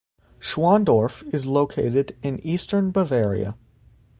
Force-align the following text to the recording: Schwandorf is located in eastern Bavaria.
Schwandorf 0.39 1.21
is 1.31 1.45
located 1.45 2.17
in 2.23 2.39
eastern 2.39 2.89
Bavaria. 2.89 3.55